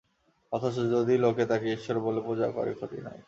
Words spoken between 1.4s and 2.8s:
তাঁকে ঈশ্বর বলে পূজা করে,